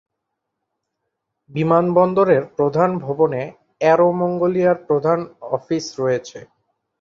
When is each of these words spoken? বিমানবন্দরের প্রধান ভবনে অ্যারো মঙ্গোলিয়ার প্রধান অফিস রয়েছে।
বিমানবন্দরের 1.51 2.43
প্রধান 2.57 2.89
ভবনে 2.97 3.41
অ্যারো 3.81 4.09
মঙ্গোলিয়ার 4.19 4.77
প্রধান 4.87 5.19
অফিস 5.51 5.85
রয়েছে। 5.99 6.39